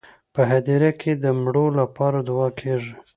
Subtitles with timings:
[0.33, 2.93] په هدیره کې د مړو لپاره دعا کیږي.